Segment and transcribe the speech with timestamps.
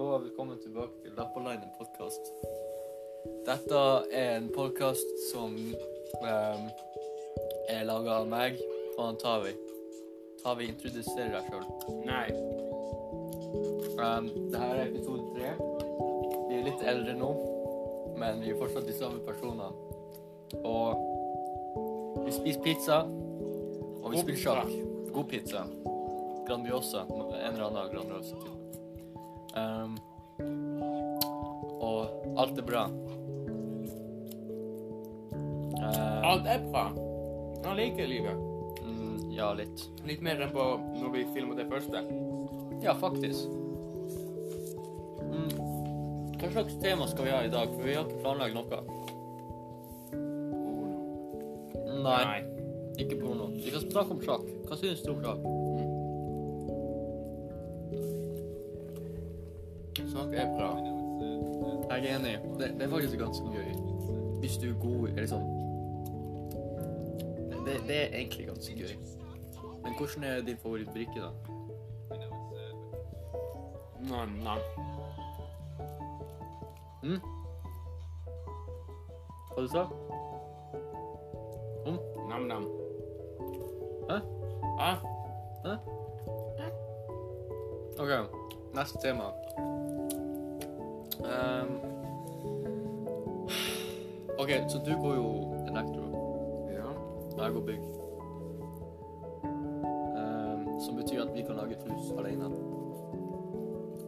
[0.00, 2.28] velkommen tilbake til Lappaline podkast.
[3.44, 3.80] Dette
[4.12, 6.62] er en podkast som um,
[7.68, 8.56] er laga av meg
[8.96, 9.52] og han Tavi.
[10.40, 11.66] Tavi, introduserer deg sjøl.
[12.08, 12.24] Nei.
[14.00, 15.52] Um, det her er episode tre.
[16.48, 17.30] Vi er litt eldre nå,
[18.16, 19.68] men vi er fortsatt de samme personene.
[20.62, 24.74] Og vi spiser pizza, og vi God spiller sjakk.
[25.12, 25.66] God pizza.
[26.48, 27.04] Grandiosa.
[27.12, 28.40] En eller annen Grandiosa.
[29.56, 29.96] Um,
[31.82, 32.84] og alt er bra.
[35.82, 36.84] Um, Alt er bra.
[37.64, 38.36] Han liker livet.
[38.82, 39.82] mm, ja, litt.
[40.06, 40.64] Litt mer enn på
[40.98, 42.02] når vi filmet det første.
[42.82, 43.50] Ja, faktisk.
[45.22, 45.50] Mm.
[46.40, 47.68] Hva slags tema skal vi ha i dag?
[47.76, 48.82] For vi har ikke planlagt noe.
[52.02, 52.40] Nei,
[52.98, 53.46] ikke porno.
[53.54, 54.46] Vi skal snakke om sjakk.
[54.66, 55.44] Hva syns du om sjakk?
[60.22, 60.76] Snakk er bra.
[61.90, 62.38] Jeg er enig.
[62.58, 63.72] Det, det er faktisk ganske gøy.
[64.38, 65.48] Hvis du er god eller sånn
[67.66, 68.94] det, det er egentlig ganske gøy.
[69.82, 71.30] Men hvordan er din favorittbrikke, da?
[74.10, 74.58] Nei, nei.
[77.02, 77.20] Mm?
[79.52, 79.84] Hva du sa
[81.86, 81.98] Om?
[82.30, 82.66] Nam-nam.
[84.10, 84.18] Hæ?
[84.78, 84.92] Hæ?
[85.66, 85.74] Hæ?
[87.98, 88.10] OK,
[88.74, 89.24] neste tema.
[91.24, 91.72] Ehm,
[94.38, 96.04] OK, så du går jo elektro.
[96.72, 96.88] Ja.
[97.44, 97.82] Jeg går bygg.
[100.18, 102.44] Um, som betyr at vi kan lage et hus alene.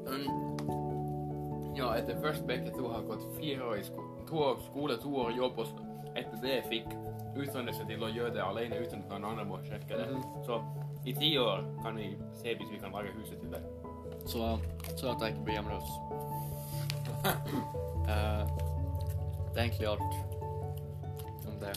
[0.06, 0.26] Um,
[1.76, 5.16] ja, etter først begge to har gått fire år i sko to år skole, to
[5.16, 5.66] år jobb, og
[6.16, 6.86] etter det fikk
[7.36, 10.10] utdannelse til å gjøre det alene uten at noen andre må sjekke det.
[10.10, 10.44] Mhm.
[10.46, 10.60] Så
[11.04, 13.62] i ti år kan vi se hvis vi kan lage huset til deg.
[14.26, 14.58] Så,
[14.96, 15.90] så at jeg ikke blir hjemløs.
[17.24, 18.44] Eh,
[19.54, 20.14] det er egentlig alt
[21.48, 21.72] om det.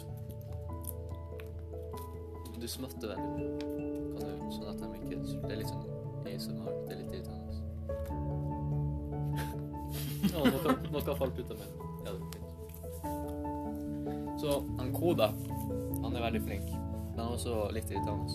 [2.62, 3.46] Du smatter veldig.
[4.18, 5.86] Kan du, sånn at de ikke Det er litt sånn
[6.28, 6.74] ASMR.
[6.84, 7.54] Det er litt irriterende.
[10.28, 11.70] Ja, noe, noe har falt ut av meg.
[12.04, 12.52] Ja, det er fint.
[14.42, 15.32] Så han Koda,
[16.04, 16.68] han er veldig flink.
[16.74, 18.28] Men han er også litt irriterende.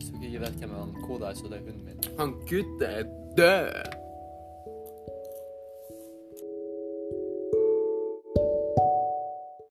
[0.00, 1.98] Hvis dere ikke vet hvem han Koda er, så det er hunden min.
[2.18, 3.04] Han gutten er
[3.36, 3.99] død!